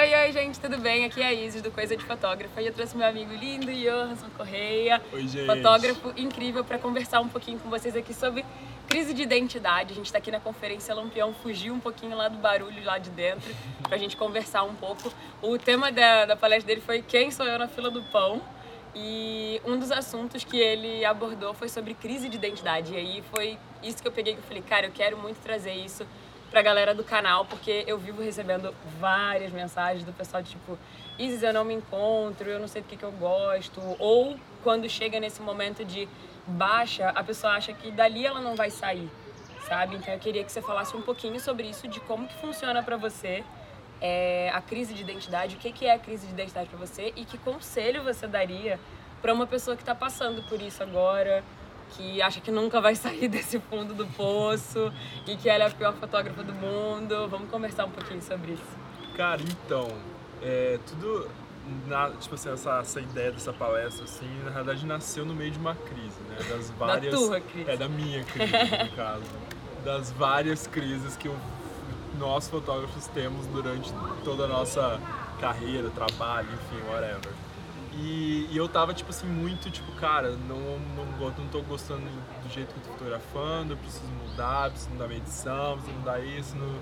[0.00, 1.04] Oi, oi, gente, tudo bem?
[1.04, 4.28] Aqui é a Isis do Coisa de Fotógrafa e eu trouxe meu amigo lindo, Johansson
[4.36, 5.44] Correia, Oi, gente.
[5.44, 8.44] fotógrafo incrível, para conversar um pouquinho com vocês aqui sobre
[8.86, 9.92] crise de identidade.
[9.92, 13.10] A gente está aqui na conferência Lampião, fugiu um pouquinho lá do barulho lá de
[13.10, 15.12] dentro, para a gente conversar um pouco.
[15.42, 18.40] O tema da, da palestra dele foi Quem sou eu na fila do pão?
[18.94, 22.94] E um dos assuntos que ele abordou foi sobre crise de identidade.
[22.94, 26.06] E aí foi isso que eu peguei eu falei, cara, eu quero muito trazer isso
[26.50, 30.78] pra galera do canal, porque eu vivo recebendo várias mensagens do pessoal de tipo,
[31.18, 33.80] Isis, eu não me encontro, eu não sei do que, que eu gosto.
[33.98, 36.08] Ou quando chega nesse momento de
[36.46, 39.10] baixa, a pessoa acha que dali ela não vai sair,
[39.66, 39.96] sabe?
[39.96, 42.96] Então eu queria que você falasse um pouquinho sobre isso, de como que funciona pra
[42.96, 43.44] você
[44.00, 47.12] é, a crise de identidade, o que, que é a crise de identidade pra você
[47.16, 48.78] e que conselho você daria
[49.20, 51.42] pra uma pessoa que tá passando por isso agora,
[51.90, 54.92] que acha que nunca vai sair desse fundo do poço
[55.26, 57.28] e que ela é a pior fotógrafa do mundo.
[57.28, 58.78] Vamos conversar um pouquinho sobre isso.
[59.16, 59.88] Cara, então,
[60.42, 61.28] é, tudo,
[61.86, 65.58] na, tipo assim, essa, essa ideia dessa palestra, assim, na realidade nasceu no meio de
[65.58, 66.36] uma crise, né?
[66.48, 67.14] Das várias...
[67.14, 67.70] tua crise.
[67.70, 69.22] É, da minha crise, no caso.
[69.84, 71.36] Das várias crises que o,
[72.18, 73.92] nós fotógrafos temos durante
[74.24, 75.00] toda a nossa
[75.40, 77.47] carreira, trabalho, enfim, whatever.
[78.00, 82.48] E, e eu tava, tipo assim, muito, tipo, cara, não, não, não tô gostando do
[82.48, 86.56] jeito que eu tô fotografando, eu preciso mudar, preciso mudar minha edição, preciso mudar isso,
[86.56, 86.74] não,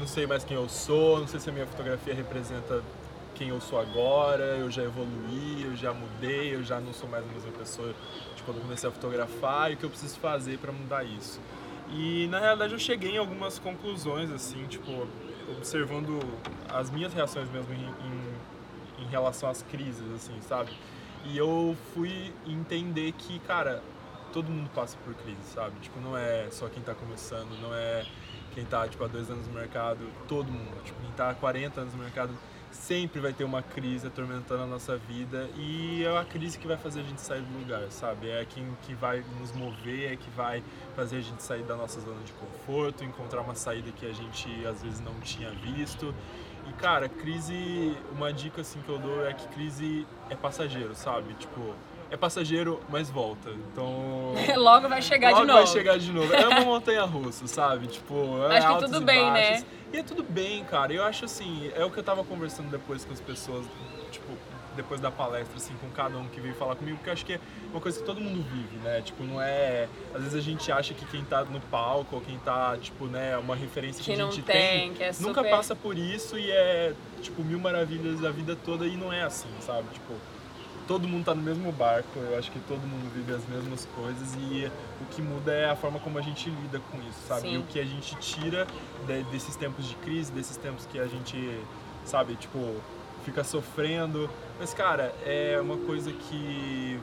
[0.00, 2.82] não sei mais quem eu sou, não sei se a minha fotografia representa
[3.34, 7.22] quem eu sou agora, eu já evoluí, eu já mudei, eu já não sou mais
[7.22, 7.94] a mesma pessoa
[8.34, 11.38] de quando eu comecei a fotografar e o que eu preciso fazer pra mudar isso.
[11.90, 15.06] E na realidade eu cheguei em algumas conclusões, assim, tipo,
[15.50, 16.18] observando
[16.68, 18.34] as minhas reações mesmo em, em,
[19.02, 20.72] em relação às crises, assim, sabe?
[21.24, 23.82] E eu fui entender que, cara,
[24.32, 25.78] todo mundo passa por crise, sabe?
[25.80, 28.04] Tipo, não é só quem tá começando, não é
[28.54, 30.82] quem tá, tipo, há dois anos no mercado, todo mundo.
[30.84, 32.32] Tipo, quem tá há 40 anos no mercado
[32.72, 36.76] sempre vai ter uma crise atormentando a nossa vida e é a crise que vai
[36.76, 38.28] fazer a gente sair do lugar, sabe?
[38.28, 40.62] É quem que vai nos mover, é que vai
[40.96, 44.48] fazer a gente sair da nossa zona de conforto, encontrar uma saída que a gente
[44.66, 46.14] às vezes não tinha visto.
[46.68, 51.34] E cara, crise, uma dica assim que eu dou é que crise é passageiro, sabe?
[51.34, 51.74] Tipo,
[52.10, 53.50] é passageiro, mas volta.
[53.50, 55.58] Então, Logo vai chegar Logo de novo.
[55.58, 56.32] vai chegar de novo.
[56.34, 57.86] É uma montanha russa, sabe?
[57.86, 58.14] Tipo,
[58.50, 59.64] é Acho que altos tudo bem, né?
[59.92, 60.92] E é tudo bem, cara.
[60.92, 63.66] Eu acho assim, é o que eu tava conversando depois com as pessoas,
[64.10, 64.26] tipo,
[64.74, 67.34] depois da palestra, assim, com cada um que veio falar comigo, porque eu acho que
[67.34, 69.02] é uma coisa que todo mundo vive, né?
[69.02, 69.86] Tipo, não é.
[70.14, 73.36] Às vezes a gente acha que quem tá no palco, ou quem tá, tipo, né,
[73.36, 76.50] uma referência que, Que a gente tem, que é nunca super- passa por isso e
[76.50, 79.84] é, tipo, mil maravilhas da vida toda e não é assim, sabe?
[79.92, 80.14] Tipo,
[80.86, 84.34] todo mundo tá no mesmo barco, eu acho que todo mundo vive as mesmas coisas
[84.34, 84.70] e
[85.00, 87.42] o que muda é a forma como a gente lida com isso, sabe?
[87.42, 87.54] Sim.
[87.54, 88.66] E o que a gente tira
[89.06, 91.60] de- desses tempos de crise, desses tempos que a gente,
[92.04, 92.76] sabe, tipo,
[93.24, 94.28] fica sofrendo.
[94.58, 96.98] Mas, cara, é uma coisa que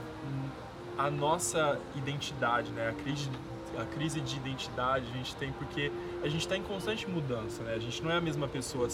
[0.98, 2.90] a nossa identidade, né?
[2.90, 3.30] A crise,
[3.80, 5.92] a crise de identidade a gente tem porque
[6.22, 7.74] a gente está em constante mudança, né?
[7.76, 8.90] A gente não é a mesma pessoa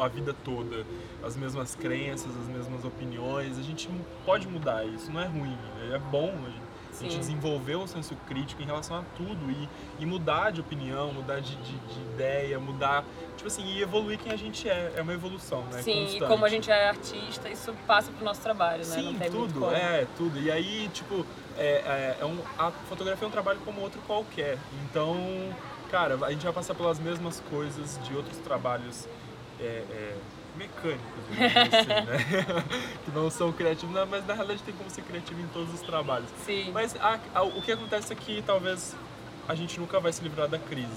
[0.00, 0.84] a vida toda,
[1.22, 3.58] as mesmas crenças, as mesmas opiniões.
[3.58, 3.88] A gente
[4.24, 5.56] pode mudar isso, não é ruim,
[5.92, 6.32] é bom.
[6.32, 9.68] A gente, a gente desenvolver um senso crítico em relação a tudo e,
[9.98, 13.04] e mudar de opinião, mudar de, de, de ideia, mudar,
[13.36, 14.92] tipo assim, e evoluir quem a gente é.
[14.96, 15.82] É uma evolução, né?
[15.82, 16.28] Sim, e Constante.
[16.28, 18.96] como a gente é artista, isso passa pro nosso trabalho, né?
[18.96, 20.38] Sim, tudo, é, tudo.
[20.40, 21.24] E aí, tipo,
[21.56, 24.58] é, é, é um, a fotografia é um trabalho como outro qualquer.
[24.84, 25.16] Então,
[25.90, 29.06] cara, a gente vai passar pelas mesmas coisas de outros trabalhos
[29.60, 30.16] é, é,
[30.56, 31.00] mecânicos,
[31.30, 32.64] assim, né?
[33.04, 35.80] que não são criativos, não, mas na realidade tem como ser criativo em todos os
[35.80, 36.28] trabalhos.
[36.44, 36.70] Sim.
[36.72, 38.94] Mas a- a- o que acontece é que talvez
[39.48, 40.88] a gente nunca vai se livrar da crise.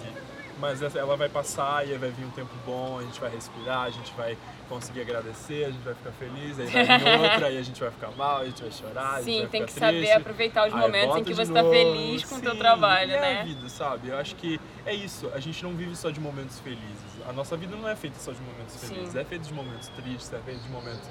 [0.60, 3.90] Mas ela vai passar e vai vir um tempo bom, a gente vai respirar, a
[3.90, 4.38] gente vai
[4.70, 7.92] conseguir agradecer, a gente vai ficar feliz, aí vai vir outra, aí a gente vai
[7.92, 10.14] ficar mal, a gente vai chorar, a gente Sim, vai tem que saber triste.
[10.14, 13.20] aproveitar os momentos em que você tá novo, feliz com o sim, trabalho, e é
[13.22, 13.42] né?
[13.42, 14.10] a vida, sabe?
[14.10, 15.30] Eu acho que é isso.
[15.34, 17.04] A gente não vive só de momentos felizes.
[17.28, 18.88] A nossa vida não é feita só de momentos Sim.
[18.96, 19.16] felizes.
[19.16, 21.08] É feita de momentos tristes, é feita de momentos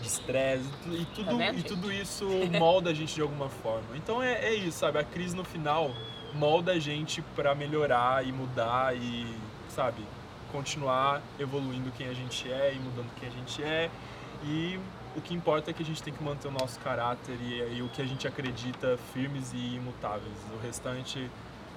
[0.00, 0.64] de estresse.
[0.90, 2.24] E, tu- tudo, Tá vendo, e tudo isso
[2.58, 3.96] molda a gente de alguma forma.
[3.96, 4.98] Então é, é isso, sabe?
[4.98, 5.90] A crise no final
[6.34, 9.26] molda a gente pra melhorar e mudar e,
[9.68, 10.02] sabe?
[10.50, 13.90] Continuar evoluindo quem a gente é e mudando quem a gente é.
[14.44, 14.78] E
[15.16, 17.82] o que importa é que a gente tem que manter o nosso caráter e, e
[17.82, 20.34] o que a gente acredita firmes e imutáveis.
[20.54, 21.30] O restante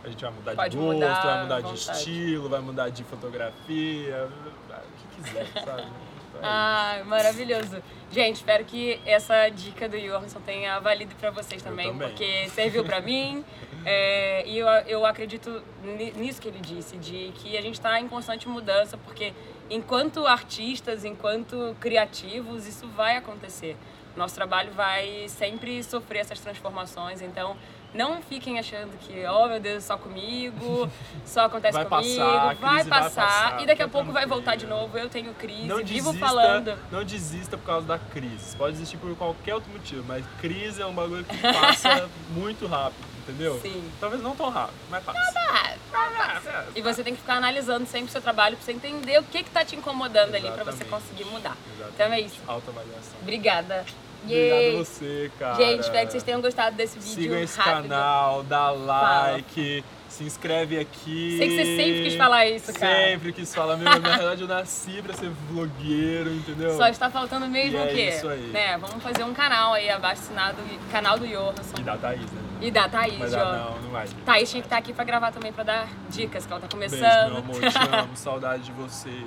[0.04, 3.04] a gente vai mudar Pode de gosto, mudar vai mudar de estilo, vai mudar de
[3.04, 5.82] fotografia, o que quiser, sabe?
[5.82, 7.82] É Ah, maravilhoso.
[8.12, 12.10] Gente, espero que essa dica do Johansson tenha valido pra vocês também, também.
[12.10, 13.44] porque serviu pra mim.
[13.86, 18.00] é, e eu, eu acredito ni- nisso que ele disse, de que a gente tá
[18.00, 19.34] em constante mudança, porque
[19.70, 23.78] enquanto artistas, enquanto criativos, isso vai acontecer.
[24.16, 27.56] Nosso trabalho vai sempre sofrer essas transformações, então
[27.94, 30.90] não fiquem achando que, oh meu Deus, só comigo,
[31.26, 34.26] só acontece Vai comigo, passar, vai crise vai passar, passar, e daqui a pouco vai
[34.26, 34.98] voltar de novo.
[34.98, 36.78] Eu tenho crise, Não vivo desista, falando.
[36.92, 38.56] não desista por causa da crise.
[38.58, 43.06] Pode desistir por qualquer outro motivo, mas crise é um bagulho que passa muito rápido,
[43.28, 43.60] entendeu?
[43.62, 43.84] Sim.
[44.00, 45.20] Talvez não tão rápido, mas passa.
[45.94, 49.24] Ah, E você tem que ficar analisando sempre o seu trabalho pra você entender o
[49.24, 50.90] que que tá te incomodando ali pra você Exatamente.
[50.90, 51.58] conseguir mudar.
[51.76, 51.94] Exatamente.
[51.96, 52.38] Então é isso.
[52.48, 53.14] Autoavaliação.
[53.22, 53.86] Obrigada.
[54.24, 54.76] Obrigado Yay.
[54.76, 55.56] a você, cara.
[55.56, 57.90] Gente, espero que vocês tenham gostado desse vídeo Sigam esse rápido.
[57.90, 61.36] canal, dá like, se inscreve aqui.
[61.38, 62.96] Sei que você sempre quis falar isso, cara.
[63.06, 63.78] Sempre quis falar.
[63.78, 66.76] Meu, na verdade, eu nasci pra ser vlogueiro, entendeu?
[66.76, 68.10] Só está faltando mesmo E é o quê?
[68.16, 68.48] isso aí.
[68.48, 68.78] Né?
[68.80, 70.58] Vamos fazer um canal aí abaixo assinado,
[70.92, 71.76] canal do Johansson.
[71.80, 72.42] E da Thaís, né?
[72.62, 73.38] E da Thaís, Mas ó.
[73.54, 74.08] não, não vai.
[74.26, 76.96] Thaís tinha que estar aqui pra gravar também, pra dar dicas, que ela tá Beijo,
[76.96, 77.32] começando.
[77.32, 79.26] meu amor, te amo, saudade de você.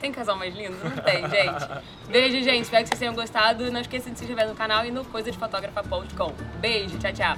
[0.00, 0.76] Tem casal mais lindo?
[0.84, 1.68] Não tem, gente.
[2.10, 2.64] Beijo, gente.
[2.64, 3.72] Espero que vocês tenham gostado.
[3.72, 6.32] Não esqueça de se inscrever no canal e no coisadefotografa.com.
[6.60, 7.36] Beijo, tchau, tchau.